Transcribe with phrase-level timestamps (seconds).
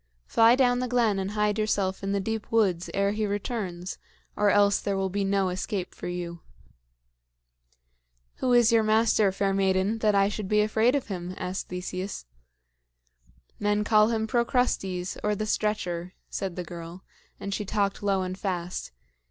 [0.25, 3.99] Fly down the glen and hide yourself in the deep woods ere he returns,
[4.35, 6.39] or else there will be no escape for you."
[8.37, 12.25] "Who is your master, fair maiden, that I should be afraid of him?" asked Theseus.
[13.59, 17.03] "Men call him Procrustes, or the Stretcher," said the girl
[17.39, 18.91] and she talked low and fast.